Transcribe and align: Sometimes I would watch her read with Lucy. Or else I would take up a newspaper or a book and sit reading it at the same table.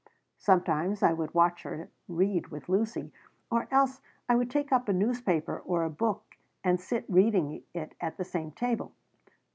Sometimes 0.39 1.03
I 1.03 1.13
would 1.13 1.35
watch 1.35 1.61
her 1.61 1.91
read 2.07 2.47
with 2.47 2.67
Lucy. 2.67 3.13
Or 3.51 3.67
else 3.69 4.01
I 4.27 4.35
would 4.35 4.49
take 4.49 4.71
up 4.71 4.89
a 4.89 4.93
newspaper 4.93 5.59
or 5.59 5.83
a 5.83 5.91
book 5.91 6.37
and 6.63 6.79
sit 6.81 7.05
reading 7.07 7.61
it 7.75 7.93
at 8.01 8.17
the 8.17 8.25
same 8.25 8.51
table. 8.51 8.93